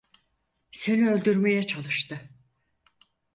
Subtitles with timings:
[0.71, 2.29] Seni öldürmeye çalıştı.